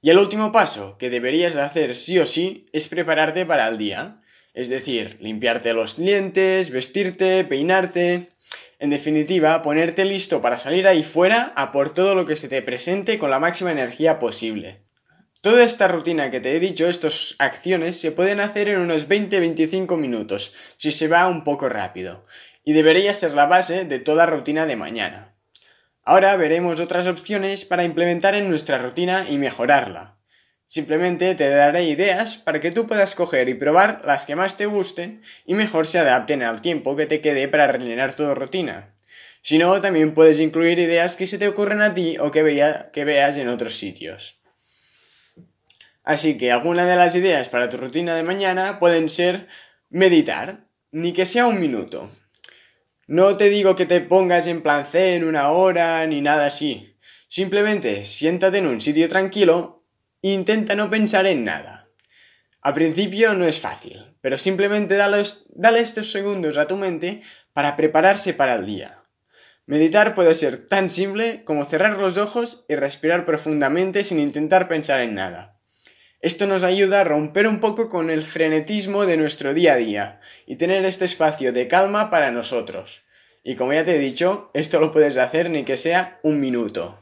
Y 0.00 0.08
el 0.08 0.18
último 0.18 0.50
paso 0.50 0.96
que 0.96 1.10
deberías 1.10 1.58
hacer 1.58 1.94
sí 1.94 2.18
o 2.18 2.24
sí 2.24 2.64
es 2.72 2.88
prepararte 2.88 3.44
para 3.44 3.68
el 3.68 3.76
día. 3.76 4.22
Es 4.54 4.70
decir, 4.70 5.18
limpiarte 5.20 5.74
los 5.74 5.98
dientes, 5.98 6.70
vestirte, 6.70 7.44
peinarte. 7.44 8.30
En 8.78 8.88
definitiva, 8.88 9.62
ponerte 9.62 10.06
listo 10.06 10.40
para 10.40 10.56
salir 10.56 10.88
ahí 10.88 11.04
fuera 11.04 11.52
a 11.54 11.70
por 11.70 11.92
todo 11.92 12.14
lo 12.14 12.24
que 12.24 12.36
se 12.36 12.48
te 12.48 12.62
presente 12.62 13.18
con 13.18 13.28
la 13.28 13.40
máxima 13.40 13.72
energía 13.72 14.18
posible. 14.18 14.84
Toda 15.44 15.62
esta 15.62 15.88
rutina 15.88 16.30
que 16.30 16.40
te 16.40 16.56
he 16.56 16.58
dicho, 16.58 16.88
estas 16.88 17.36
acciones, 17.38 18.00
se 18.00 18.12
pueden 18.12 18.40
hacer 18.40 18.70
en 18.70 18.78
unos 18.78 19.10
20-25 19.10 19.98
minutos, 19.98 20.54
si 20.78 20.90
se 20.90 21.06
va 21.06 21.28
un 21.28 21.44
poco 21.44 21.68
rápido, 21.68 22.24
y 22.64 22.72
debería 22.72 23.12
ser 23.12 23.34
la 23.34 23.44
base 23.44 23.84
de 23.84 23.98
toda 23.98 24.24
rutina 24.24 24.64
de 24.64 24.76
mañana. 24.76 25.36
Ahora 26.02 26.34
veremos 26.38 26.80
otras 26.80 27.06
opciones 27.06 27.66
para 27.66 27.84
implementar 27.84 28.34
en 28.34 28.48
nuestra 28.48 28.78
rutina 28.78 29.26
y 29.28 29.36
mejorarla. 29.36 30.16
Simplemente 30.64 31.34
te 31.34 31.50
daré 31.50 31.84
ideas 31.84 32.38
para 32.38 32.60
que 32.60 32.70
tú 32.70 32.86
puedas 32.86 33.14
coger 33.14 33.50
y 33.50 33.54
probar 33.54 34.00
las 34.02 34.24
que 34.24 34.36
más 34.36 34.56
te 34.56 34.64
gusten 34.64 35.20
y 35.44 35.52
mejor 35.52 35.86
se 35.86 35.98
adapten 35.98 36.42
al 36.42 36.62
tiempo 36.62 36.96
que 36.96 37.04
te 37.04 37.20
quede 37.20 37.48
para 37.48 37.66
rellenar 37.66 38.14
tu 38.14 38.34
rutina. 38.34 38.94
Si 39.42 39.58
no, 39.58 39.78
también 39.82 40.14
puedes 40.14 40.40
incluir 40.40 40.78
ideas 40.78 41.16
que 41.16 41.26
se 41.26 41.36
te 41.36 41.48
ocurren 41.48 41.82
a 41.82 41.92
ti 41.92 42.16
o 42.18 42.30
que, 42.30 42.86
que 42.94 43.04
veas 43.04 43.36
en 43.36 43.48
otros 43.48 43.76
sitios. 43.76 44.40
Así 46.04 46.36
que 46.36 46.52
algunas 46.52 46.86
de 46.86 46.96
las 46.96 47.16
ideas 47.16 47.48
para 47.48 47.70
tu 47.70 47.78
rutina 47.78 48.14
de 48.14 48.22
mañana 48.22 48.78
pueden 48.78 49.08
ser 49.08 49.48
meditar, 49.88 50.58
ni 50.92 51.12
que 51.12 51.24
sea 51.24 51.46
un 51.46 51.58
minuto. 51.58 52.08
No 53.06 53.36
te 53.36 53.48
digo 53.48 53.74
que 53.74 53.86
te 53.86 54.00
pongas 54.00 54.46
en 54.46 54.62
plan 54.62 54.84
en 54.92 55.24
una 55.24 55.50
hora 55.50 56.06
ni 56.06 56.20
nada 56.20 56.46
así. 56.46 56.96
Simplemente 57.26 58.04
siéntate 58.04 58.58
en 58.58 58.66
un 58.66 58.80
sitio 58.80 59.08
tranquilo 59.08 59.84
e 60.22 60.28
intenta 60.32 60.74
no 60.74 60.90
pensar 60.90 61.26
en 61.26 61.44
nada. 61.44 61.86
Al 62.60 62.74
principio 62.74 63.34
no 63.34 63.46
es 63.46 63.60
fácil, 63.60 64.16
pero 64.20 64.38
simplemente 64.38 64.96
dale, 64.96 65.22
dale 65.50 65.80
estos 65.80 66.12
segundos 66.12 66.56
a 66.56 66.66
tu 66.66 66.76
mente 66.76 67.22
para 67.52 67.76
prepararse 67.76 68.34
para 68.34 68.54
el 68.54 68.66
día. 68.66 69.02
Meditar 69.66 70.14
puede 70.14 70.34
ser 70.34 70.66
tan 70.66 70.90
simple 70.90 71.44
como 71.44 71.64
cerrar 71.64 71.98
los 71.98 72.18
ojos 72.18 72.64
y 72.68 72.74
respirar 72.74 73.24
profundamente 73.24 74.04
sin 74.04 74.18
intentar 74.18 74.68
pensar 74.68 75.00
en 75.00 75.14
nada. 75.14 75.54
Esto 76.24 76.46
nos 76.46 76.64
ayuda 76.64 77.02
a 77.02 77.04
romper 77.04 77.46
un 77.46 77.60
poco 77.60 77.90
con 77.90 78.08
el 78.08 78.22
frenetismo 78.22 79.04
de 79.04 79.18
nuestro 79.18 79.52
día 79.52 79.74
a 79.74 79.76
día 79.76 80.20
y 80.46 80.56
tener 80.56 80.86
este 80.86 81.04
espacio 81.04 81.52
de 81.52 81.68
calma 81.68 82.08
para 82.08 82.30
nosotros. 82.30 83.02
Y 83.42 83.56
como 83.56 83.74
ya 83.74 83.84
te 83.84 83.94
he 83.94 83.98
dicho, 83.98 84.50
esto 84.54 84.80
lo 84.80 84.90
puedes 84.90 85.18
hacer 85.18 85.50
ni 85.50 85.64
que 85.64 85.76
sea 85.76 86.20
un 86.22 86.40
minuto. 86.40 86.98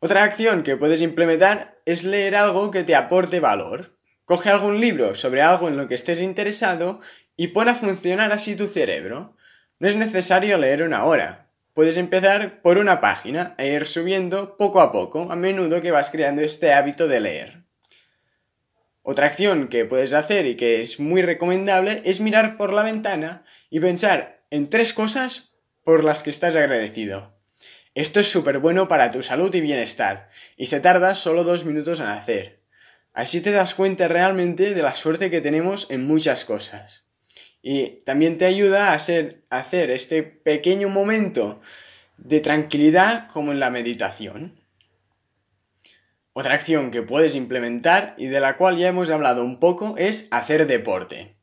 Otra 0.00 0.22
acción 0.22 0.62
que 0.62 0.76
puedes 0.76 1.00
implementar 1.00 1.80
es 1.86 2.04
leer 2.04 2.36
algo 2.36 2.70
que 2.70 2.84
te 2.84 2.94
aporte 2.94 3.40
valor. 3.40 3.96
Coge 4.26 4.50
algún 4.50 4.78
libro 4.78 5.14
sobre 5.14 5.40
algo 5.40 5.68
en 5.68 5.78
lo 5.78 5.88
que 5.88 5.94
estés 5.94 6.20
interesado 6.20 7.00
y 7.38 7.48
pon 7.48 7.70
a 7.70 7.74
funcionar 7.74 8.32
así 8.32 8.54
tu 8.54 8.66
cerebro. 8.66 9.34
No 9.78 9.88
es 9.88 9.96
necesario 9.96 10.58
leer 10.58 10.82
una 10.82 11.04
hora. 11.04 11.49
Puedes 11.80 11.96
empezar 11.96 12.60
por 12.60 12.76
una 12.76 13.00
página 13.00 13.54
e 13.56 13.68
ir 13.68 13.86
subiendo 13.86 14.58
poco 14.58 14.82
a 14.82 14.92
poco, 14.92 15.32
a 15.32 15.34
menudo 15.34 15.80
que 15.80 15.90
vas 15.90 16.10
creando 16.10 16.42
este 16.42 16.74
hábito 16.74 17.08
de 17.08 17.20
leer. 17.20 17.62
Otra 19.00 19.24
acción 19.24 19.68
que 19.68 19.86
puedes 19.86 20.12
hacer 20.12 20.44
y 20.44 20.56
que 20.56 20.82
es 20.82 21.00
muy 21.00 21.22
recomendable 21.22 22.02
es 22.04 22.20
mirar 22.20 22.58
por 22.58 22.74
la 22.74 22.82
ventana 22.82 23.46
y 23.70 23.80
pensar 23.80 24.44
en 24.50 24.68
tres 24.68 24.92
cosas 24.92 25.54
por 25.82 26.04
las 26.04 26.22
que 26.22 26.28
estás 26.28 26.54
agradecido. 26.54 27.34
Esto 27.94 28.20
es 28.20 28.30
súper 28.30 28.58
bueno 28.58 28.86
para 28.86 29.10
tu 29.10 29.22
salud 29.22 29.54
y 29.54 29.62
bienestar, 29.62 30.28
y 30.58 30.66
se 30.66 30.80
tarda 30.80 31.14
solo 31.14 31.44
dos 31.44 31.64
minutos 31.64 32.00
en 32.00 32.08
hacer. 32.08 32.60
Así 33.14 33.40
te 33.40 33.52
das 33.52 33.74
cuenta 33.74 34.06
realmente 34.06 34.74
de 34.74 34.82
la 34.82 34.94
suerte 34.94 35.30
que 35.30 35.40
tenemos 35.40 35.86
en 35.88 36.06
muchas 36.06 36.44
cosas. 36.44 37.09
Y 37.62 38.00
también 38.04 38.38
te 38.38 38.46
ayuda 38.46 38.92
a, 38.92 38.94
hacer 38.94 39.90
este 39.90 40.22
pequeño 40.22 40.88
momento 40.88 41.60
de 42.16 42.40
tranquilidad 42.40 43.28
como 43.28 43.52
en 43.52 43.60
la 43.60 43.70
meditación. 43.70 44.58
Otra 46.32 46.54
acción 46.54 46.90
que 46.90 47.02
puedes 47.02 47.34
implementar 47.34 48.14
y 48.16 48.26
de 48.26 48.40
la 48.40 48.56
cual 48.56 48.78
ya 48.78 48.88
hemos 48.88 49.10
hablado 49.10 49.44
un 49.44 49.58
poco 49.58 49.96
es 49.98 50.28
hacer 50.30 50.66
deporte. 50.66 51.34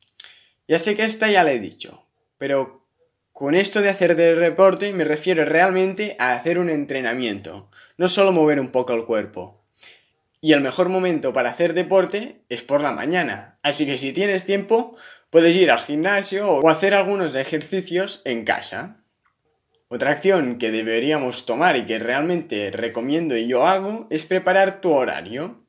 Ya 0.67 0.79
sé 0.79 0.95
que 0.95 1.05
esta 1.05 1.29
ya 1.29 1.43
la 1.43 1.51
he 1.51 1.59
dicho, 1.59 2.05
pero 2.37 2.87
con 3.31 3.53
esto 3.53 3.81
de 3.81 3.89
hacer 3.89 4.15
deporte 4.15 4.91
me 4.93 5.03
refiero 5.03 5.45
realmente 5.45 6.15
a 6.19 6.33
hacer 6.33 6.57
un 6.57 6.69
entrenamiento, 6.69 7.69
no 7.97 8.07
solo 8.07 8.31
mover 8.31 8.59
un 8.59 8.69
poco 8.69 8.93
el 8.93 9.05
cuerpo. 9.05 9.61
Y 10.41 10.53
el 10.53 10.61
mejor 10.61 10.89
momento 10.89 11.33
para 11.33 11.49
hacer 11.49 11.73
deporte 11.73 12.41
es 12.49 12.63
por 12.63 12.81
la 12.81 12.91
mañana, 12.91 13.59
así 13.63 13.85
que 13.85 13.97
si 13.97 14.13
tienes 14.13 14.45
tiempo, 14.45 14.95
Puedes 15.29 15.57
ir 15.57 15.71
al 15.71 15.79
gimnasio 15.79 16.49
o 16.49 16.69
hacer 16.69 16.93
algunos 16.93 17.35
ejercicios 17.35 18.21
en 18.23 18.45
casa. 18.45 19.03
Otra 19.89 20.11
acción 20.11 20.57
que 20.57 20.71
deberíamos 20.71 21.45
tomar 21.45 21.75
y 21.75 21.85
que 21.85 21.99
realmente 21.99 22.71
recomiendo 22.71 23.35
y 23.35 23.45
yo 23.45 23.67
hago 23.67 24.07
es 24.09 24.25
preparar 24.25 24.79
tu 24.79 24.93
horario. 24.93 25.65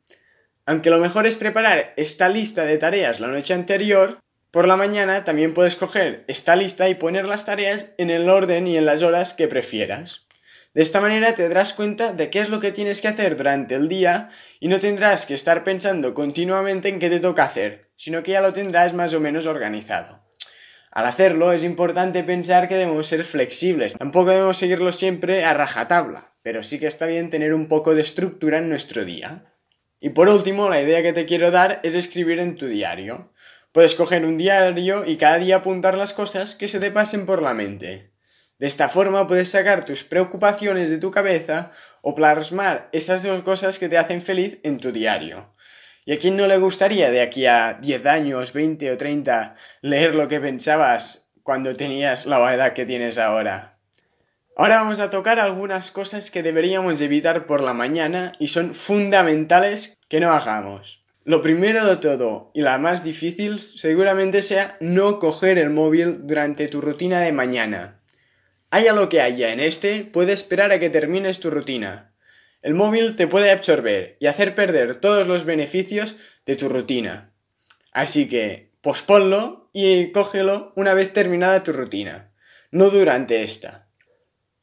Aunque 0.65 0.91
lo 0.91 0.99
mejor 0.99 1.27
es 1.27 1.37
preparar 1.37 1.93
esta 1.97 2.29
lista 2.29 2.67
de 2.67 2.79
tareas 2.79 3.19
la 3.19 3.27
noche 3.27 3.53
anterior, 3.53 4.21
por 4.53 4.69
la 4.69 4.77
mañana 4.77 5.25
también 5.25 5.55
puedes 5.55 5.75
coger 5.75 6.25
esta 6.29 6.55
lista 6.55 6.89
y 6.89 6.95
poner 6.95 7.27
las 7.27 7.45
tareas 7.45 7.95
en 7.99 8.11
el 8.11 8.31
orden 8.31 8.69
y 8.69 8.77
en 8.77 8.87
las 8.87 9.03
horas 9.03 9.35
que 9.35 9.49
prefieras. 9.49 10.28
De 10.75 10.83
esta 10.83 11.01
manera 11.01 11.35
te 11.35 11.49
darás 11.49 11.73
cuenta 11.73 12.13
de 12.13 12.31
qué 12.31 12.41
es 12.41 12.51
lo 12.51 12.61
que 12.61 12.73
tienes 12.73 13.01
que 13.01 13.09
hacer 13.09 13.37
durante 13.37 13.75
el 13.75 13.89
día 13.89 14.29
y 14.61 14.69
no 14.69 14.79
tendrás 14.79 15.27
que 15.27 15.35
estar 15.35 15.65
pensando 15.65 16.15
continuamente 16.15 16.89
en 16.89 16.99
qué 16.99 17.09
te 17.09 17.21
toca 17.21 17.45
hacer, 17.45 17.91
sino 17.97 18.23
que 18.23 18.33
ya 18.33 18.41
lo 18.41 18.53
tendrás 18.53 18.93
más 18.95 19.15
o 19.15 19.21
menos 19.21 19.47
organizado. 19.47 20.23
Al 20.91 21.07
hacerlo 21.07 21.53
es 21.53 21.65
importante 21.65 22.23
pensar 22.23 22.69
que 22.69 22.75
debemos 22.75 23.07
ser 23.07 23.25
flexibles, 23.25 23.97
tampoco 23.97 24.31
debemos 24.31 24.59
seguirlo 24.59 24.93
siempre 24.93 25.45
a 25.45 25.55
rajatabla, 25.55 26.35
pero 26.43 26.63
sí 26.63 26.79
que 26.79 26.87
está 26.87 27.07
bien 27.07 27.31
tener 27.31 27.55
un 27.55 27.67
poco 27.67 27.95
de 27.95 28.03
estructura 28.03 28.59
en 28.59 28.69
nuestro 28.69 29.05
día. 29.05 29.45
Y 30.01 30.11
por 30.11 30.29
último, 30.29 30.69
la 30.69 30.81
idea 30.81 31.03
que 31.03 31.13
te 31.13 31.27
quiero 31.27 31.51
dar 31.51 31.81
es 31.83 31.95
escribir 31.95 32.39
en 32.39 32.57
tu 32.57 32.67
diario. 32.67 33.33
Puedes 33.73 33.95
coger 33.95 34.25
un 34.25 34.39
diario 34.39 35.05
y 35.05 35.17
cada 35.17 35.39
día 35.39 35.57
apuntar 35.57 35.97
las 35.97 36.15
cosas 36.15 36.55
que 36.55 36.69
se 36.69 36.81
te 36.81 36.91
pasen 36.91 37.27
por 37.27 37.43
la 37.43 37.55
mente. 37.55 38.13
De 38.59 38.67
esta 38.67 38.89
forma 38.89 39.27
puedes 39.27 39.51
sacar 39.51 39.85
tus 39.85 40.03
preocupaciones 40.03 40.91
de 40.91 40.99
tu 40.99 41.13
cabeza 41.13 41.71
o 42.03 42.15
plasmar 42.17 42.89
esas 42.93 43.23
dos 43.23 43.43
cosas 43.43 43.79
que 43.79 43.89
te 43.89 43.99
hacen 43.99 44.21
feliz 44.21 44.59
en 44.65 44.79
tu 44.79 44.91
diario. 44.91 45.55
¿Y 46.05 46.13
a 46.13 46.19
quién 46.19 46.37
no 46.37 46.47
le 46.49 46.59
gustaría 46.59 47.11
de 47.11 47.21
aquí 47.21 47.47
a 47.47 47.79
10 47.81 48.07
años, 48.07 48.53
20 48.53 48.91
o 48.91 48.97
30 48.97 49.55
leer 49.83 50.15
lo 50.15 50.27
que 50.27 50.41
pensabas 50.41 51.31
cuando 51.45 51.77
tenías 51.77 52.27
la 52.27 52.53
edad 52.53 52.73
que 52.73 52.85
tienes 52.85 53.19
ahora? 53.19 53.79
Ahora 54.57 54.79
vamos 54.79 54.99
a 54.99 55.09
tocar 55.09 55.39
algunas 55.39 55.93
cosas 55.93 56.33
que 56.33 56.43
deberíamos 56.43 57.01
evitar 57.01 57.47
por 57.47 57.63
la 57.63 57.75
mañana 57.75 58.33
y 58.41 58.49
son 58.49 58.75
fundamentales 58.75 59.97
que 60.09 60.19
no 60.19 60.33
hagamos. 60.33 61.01
Lo 61.23 61.43
primero 61.43 61.87
de 61.87 61.97
todo 61.99 62.51
y 62.55 62.63
la 62.63 62.79
más 62.79 63.05
difícil 63.05 63.61
seguramente 63.61 64.43
sea 64.43 64.77
no 64.81 65.21
coger 65.21 65.59
el 65.59 65.71
móvil 65.71 66.27
durante 66.27 66.67
tu 66.67 66.81
rutina 66.81 67.21
de 67.21 67.31
mañana. 67.31 67.98
Haya 68.71 68.93
lo 68.93 69.09
que 69.09 69.23
haya 69.23 69.53
en 69.53 69.61
este, 69.61 70.05
puede 70.05 70.33
esperar 70.33 70.73
a 70.73 70.79
que 70.79 70.91
termines 70.91 71.41
tu 71.41 71.51
rutina. 71.51 72.13
El 72.61 72.75
móvil 72.75 73.17
te 73.17 73.27
puede 73.27 73.51
absorber 73.51 74.17
y 74.21 74.27
hacer 74.27 74.55
perder 74.55 74.97
todos 74.97 75.27
los 75.27 75.45
beneficios 75.45 76.17
de 76.45 76.57
tu 76.57 76.69
rutina. 76.69 77.33
Así 77.93 78.29
que 78.29 78.73
posponlo 78.83 79.71
y 79.73 80.13
cógelo 80.13 80.73
una 80.77 80.93
vez 80.93 81.13
terminada 81.13 81.63
tu 81.63 81.73
rutina, 81.73 82.33
no 82.71 82.91
durante 82.91 83.43
esta. 83.43 83.89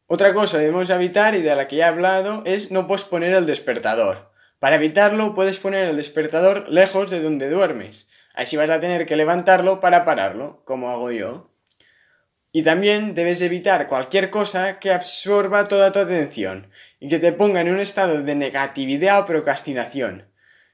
Otra 0.08 0.34
cosa 0.34 0.58
que 0.58 0.66
debemos 0.66 0.90
evitar 0.92 1.34
y 1.34 1.42
de 1.42 1.56
la 1.56 1.68
que 1.68 1.78
ya 1.78 1.86
he 1.86 1.90
hablado 1.90 2.44
es 2.46 2.70
no 2.70 2.86
posponer 2.86 3.34
el 3.34 3.48
despertador. 3.48 4.32
Para 4.60 4.76
evitarlo 4.76 5.34
puedes 5.34 5.58
poner 5.58 5.88
el 5.88 5.96
despertador 5.96 6.70
lejos 6.70 7.10
de 7.10 7.22
donde 7.22 7.50
duermes. 7.50 8.08
Así 8.36 8.56
vas 8.56 8.70
a 8.70 8.80
tener 8.80 9.06
que 9.06 9.16
levantarlo 9.16 9.80
para 9.80 10.06
pararlo, 10.06 10.64
como 10.66 10.92
hago 10.92 11.12
yo. 11.12 11.55
Y 12.56 12.64
también 12.64 13.16
debes 13.16 13.42
evitar 13.42 13.86
cualquier 13.86 14.30
cosa 14.30 14.80
que 14.80 14.94
absorba 14.94 15.66
toda 15.66 15.92
tu 15.92 16.00
atención 16.00 16.70
y 17.02 17.10
que 17.10 17.20
te 17.20 17.34
ponga 17.34 17.60
en 17.60 17.70
un 17.70 17.82
estado 17.82 18.24
de 18.24 18.34
negatividad 18.34 19.20
o 19.20 19.26
procrastinación. 19.26 20.32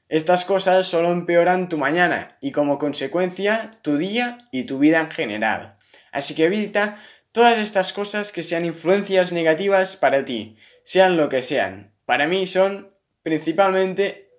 Estas 0.08 0.44
cosas 0.44 0.86
solo 0.86 1.10
empeoran 1.10 1.68
tu 1.68 1.78
mañana 1.78 2.38
y 2.40 2.52
como 2.52 2.78
consecuencia 2.78 3.68
tu 3.82 3.96
día 3.96 4.38
y 4.52 4.62
tu 4.62 4.78
vida 4.78 5.00
en 5.00 5.10
general. 5.10 5.74
Así 6.12 6.36
que 6.36 6.44
evita 6.44 7.02
todas 7.32 7.58
estas 7.58 7.92
cosas 7.92 8.30
que 8.30 8.44
sean 8.44 8.64
influencias 8.64 9.32
negativas 9.32 9.96
para 9.96 10.24
ti, 10.24 10.54
sean 10.84 11.16
lo 11.16 11.28
que 11.28 11.42
sean. 11.42 11.92
Para 12.06 12.28
mí 12.28 12.46
son 12.46 12.94
principalmente... 13.24 14.30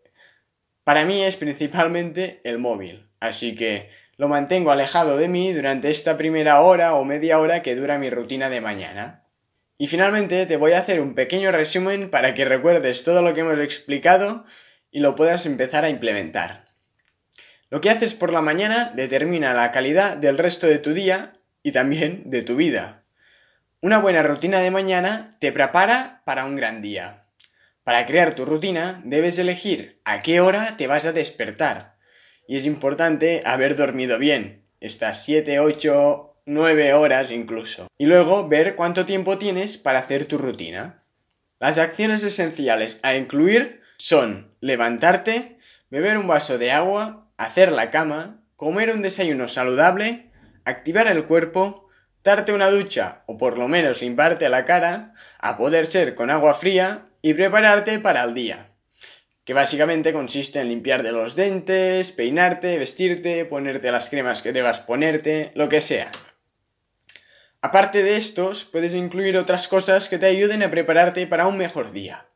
Para 0.86 1.04
mí 1.04 1.22
es 1.22 1.36
principalmente 1.36 2.40
el 2.46 2.58
móvil. 2.58 3.10
Así 3.20 3.54
que 3.54 3.90
lo 4.18 4.28
mantengo 4.28 4.72
alejado 4.72 5.18
de 5.18 5.28
mí 5.28 5.54
durante 5.54 5.90
esta 5.90 6.18
primera 6.18 6.62
hora 6.62 6.94
o 6.94 7.04
media 7.04 7.40
hora 7.40 7.62
que 7.62 7.76
dura 7.76 7.98
mi 7.98 8.10
rutina 8.10 8.50
de 8.50 8.62
mañana. 8.62 9.24
Y 9.78 9.88
finalmente 9.88 10.46
te 10.46 10.58
voy 10.58 10.74
a 10.74 10.80
hacer 10.80 11.02
un 11.02 11.16
pequeño 11.16 11.52
resumen 11.52 12.10
para 12.10 12.34
que 12.34 12.46
recuerdes 12.46 13.04
todo 13.04 13.22
lo 13.22 13.34
que 13.34 13.42
hemos 13.42 13.60
explicado 13.60 14.46
y 14.92 15.00
lo 15.00 15.16
puedas 15.16 15.46
empezar 15.46 15.84
a 15.84 15.90
implementar. 15.90 16.66
Lo 17.70 17.82
que 17.82 17.90
haces 17.90 18.14
por 18.14 18.32
la 18.32 18.42
mañana 18.42 18.92
determina 18.96 19.54
la 19.54 19.72
calidad 19.72 20.16
del 20.18 20.38
resto 20.38 20.68
de 20.68 20.78
tu 20.78 20.94
día 20.94 21.34
y 21.64 21.72
también 21.72 22.30
de 22.30 22.44
tu 22.44 22.56
vida. 22.56 23.04
Una 23.82 23.98
buena 23.98 24.22
rutina 24.22 24.60
de 24.60 24.70
mañana 24.70 25.30
te 25.40 25.52
prepara 25.52 26.22
para 26.24 26.46
un 26.46 26.56
gran 26.56 26.84
día. 26.84 27.24
Para 27.84 28.06
crear 28.06 28.36
tu 28.36 28.46
rutina 28.46 29.00
debes 29.04 29.40
elegir 29.40 30.00
a 30.06 30.20
qué 30.20 30.40
hora 30.40 30.78
te 30.78 30.86
vas 30.86 31.06
a 31.06 31.12
despertar 31.12 31.93
y 32.48 32.58
es 32.58 32.66
importante 32.66 33.42
haber 33.46 33.76
dormido 33.76 34.18
bien, 34.20 34.64
estas 34.80 35.24
7, 35.24 35.60
8, 35.60 36.36
9 36.46 36.94
horas 36.94 37.32
incluso. 37.32 37.88
Y 37.98 38.06
luego 38.06 38.48
ver 38.48 38.76
cuánto 38.76 39.06
tiempo 39.06 39.38
tienes 39.38 39.78
para 39.78 40.00
hacer 40.00 40.26
tu 40.26 40.38
rutina. 40.38 41.04
Las 41.60 41.78
acciones 41.78 42.24
esenciales 42.24 43.00
a 43.04 43.16
incluir 43.16 43.82
son 43.98 44.54
levantarte, 44.60 45.58
beber 45.90 46.18
un 46.18 46.28
vaso 46.28 46.58
de 46.58 46.72
agua, 46.72 47.30
hacer 47.38 47.72
la 47.72 47.90
cama, 47.90 48.42
comer 48.56 48.92
un 48.92 49.02
desayuno 49.02 49.48
saludable, 49.48 50.32
activar 50.66 51.08
el 51.08 51.26
cuerpo, 51.26 51.88
darte 52.24 52.52
una 52.52 52.70
ducha 52.70 53.24
o 53.28 53.38
por 53.38 53.58
lo 53.58 53.68
menos 53.68 54.02
limpiarte 54.02 54.50
la 54.50 54.66
cara, 54.66 55.14
a 55.40 55.58
poder 55.58 55.86
ser 55.86 56.16
con 56.16 56.30
agua 56.30 56.54
fría 56.54 57.08
y 57.22 57.34
prepararte 57.34 58.00
para 58.00 58.24
el 58.24 58.34
día 58.34 58.73
que 59.46 59.54
básicamente 59.54 60.14
consiste 60.14 60.62
en 60.62 60.70
limpiarte 60.70 61.12
los 61.12 61.36
dentes, 61.36 62.12
peinarte, 62.12 62.78
vestirte, 62.78 63.46
ponerte 63.46 63.92
las 63.92 64.10
cremas 64.10 64.42
que 64.42 64.54
debas 64.54 64.80
ponerte, 64.80 65.52
lo 65.56 65.68
que 65.68 65.82
sea. 65.82 66.10
Aparte 67.62 68.04
de 68.04 68.18
estos, 68.18 68.66
puedes 68.66 68.94
incluir 68.94 69.38
otras 69.38 69.68
cosas 69.68 70.10
que 70.10 70.18
te 70.18 70.26
ayuden 70.26 70.64
a 70.64 70.72
prepararte 70.72 71.28
para 71.28 71.48
un 71.48 71.58
mejor 71.58 71.92
día. 71.92 72.28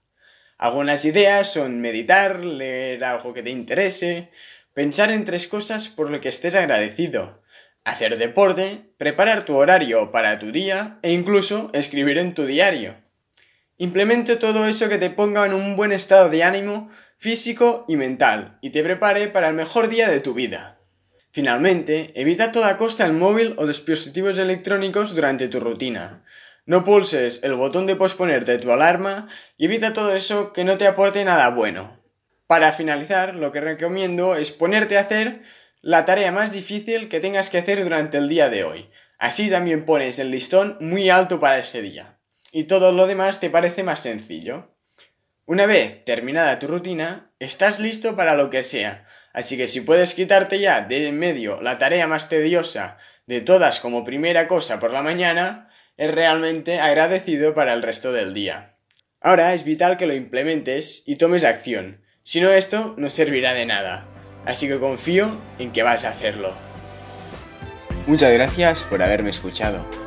Algunas 0.57 1.05
ideas 1.05 1.51
son 1.51 1.81
meditar, 1.81 2.43
leer 2.43 3.03
algo 3.03 3.33
que 3.33 3.43
te 3.43 3.51
interese, 3.51 4.29
pensar 4.73 5.11
en 5.11 5.25
tres 5.25 5.47
cosas 5.47 5.89
por 5.89 6.09
lo 6.09 6.19
que 6.19 6.29
estés 6.29 6.55
agradecido, 6.55 7.41
hacer 7.83 8.17
deporte, 8.17 8.91
preparar 8.97 9.45
tu 9.45 9.55
horario 9.55 10.11
para 10.11 10.39
tu 10.39 10.51
día 10.51 10.99
e 11.03 11.11
incluso 11.11 11.69
escribir 11.73 12.17
en 12.17 12.33
tu 12.33 12.45
diario. 12.45 12.95
Implemente 13.79 14.37
todo 14.37 14.65
eso 14.65 14.89
que 14.89 14.97
te 14.97 15.11
ponga 15.11 15.45
en 15.45 15.53
un 15.53 15.75
buen 15.75 15.91
estado 15.91 16.29
de 16.29 16.43
ánimo 16.43 16.89
físico 17.17 17.85
y 17.87 17.95
mental 17.95 18.57
y 18.61 18.71
te 18.71 18.83
prepare 18.83 19.27
para 19.27 19.49
el 19.49 19.53
mejor 19.53 19.87
día 19.87 20.09
de 20.09 20.19
tu 20.19 20.33
vida. 20.33 20.79
Finalmente, 21.31 22.11
evita 22.15 22.45
a 22.45 22.51
toda 22.51 22.75
costa 22.75 23.05
el 23.05 23.13
móvil 23.13 23.53
o 23.57 23.67
dispositivos 23.67 24.39
electrónicos 24.39 25.13
durante 25.13 25.47
tu 25.47 25.59
rutina. 25.59 26.23
No 26.65 26.83
pulses 26.83 27.43
el 27.43 27.53
botón 27.53 27.85
de 27.85 27.95
posponer 27.95 28.45
de 28.45 28.57
tu 28.57 28.71
alarma 28.71 29.27
y 29.57 29.65
evita 29.65 29.93
todo 29.93 30.15
eso 30.15 30.53
que 30.53 30.63
no 30.63 30.77
te 30.77 30.87
aporte 30.87 31.23
nada 31.23 31.49
bueno. 31.51 32.01
Para 32.47 32.71
finalizar, 32.71 33.35
lo 33.35 33.51
que 33.51 33.61
recomiendo 33.61 34.35
es 34.35 34.51
ponerte 34.51 34.97
a 34.97 35.01
hacer 35.01 35.41
la 35.81 36.05
tarea 36.05 36.31
más 36.31 36.51
difícil 36.51 37.09
que 37.09 37.19
tengas 37.19 37.51
que 37.51 37.59
hacer 37.59 37.83
durante 37.83 38.17
el 38.17 38.27
día 38.27 38.49
de 38.49 38.63
hoy. 38.63 38.87
Así 39.19 39.51
también 39.51 39.85
pones 39.85 40.17
el 40.17 40.31
listón 40.31 40.77
muy 40.79 41.11
alto 41.11 41.39
para 41.39 41.59
ese 41.59 41.83
día. 41.83 42.16
Y 42.57 42.63
todo 42.63 42.91
lo 42.91 43.05
demás 43.05 43.39
te 43.39 43.51
parece 43.51 43.83
más 43.83 43.99
sencillo. 43.99 44.75
Una 45.45 45.67
vez 45.67 46.03
terminada 46.03 46.57
tu 46.57 46.65
rutina, 46.65 47.29
estás 47.37 47.77
listo 47.77 48.15
para 48.15 48.33
lo 48.33 48.49
que 48.49 48.63
sea. 48.63 49.05
Así 49.31 49.57
que 49.57 49.67
si 49.67 49.81
puedes 49.81 50.15
quitarte 50.15 50.59
ya 50.59 50.81
de 50.81 51.07
en 51.07 51.19
medio 51.19 51.61
la 51.61 51.77
tarea 51.77 52.07
más 52.07 52.29
tediosa 52.29 52.97
de 53.27 53.41
todas 53.41 53.79
como 53.79 54.03
primera 54.03 54.47
cosa 54.47 54.79
por 54.79 54.91
la 54.91 55.03
mañana, 55.03 55.69
es 55.97 56.09
realmente 56.09 56.79
agradecido 56.79 57.53
para 57.53 57.73
el 57.73 57.83
resto 57.83 58.11
del 58.11 58.33
día. 58.33 58.79
Ahora 59.21 59.53
es 59.53 59.63
vital 59.63 59.97
que 59.97 60.07
lo 60.07 60.15
implementes 60.15 61.03
y 61.05 61.17
tomes 61.17 61.43
acción. 61.43 62.01
Si 62.23 62.41
no, 62.41 62.49
esto 62.49 62.95
no 62.97 63.11
servirá 63.11 63.53
de 63.53 63.67
nada. 63.67 64.07
Así 64.45 64.67
que 64.67 64.79
confío 64.79 65.29
en 65.59 65.71
que 65.71 65.83
vas 65.83 66.05
a 66.05 66.09
hacerlo. 66.09 66.55
Muchas 68.07 68.33
gracias 68.33 68.83
por 68.83 69.03
haberme 69.03 69.29
escuchado. 69.29 70.06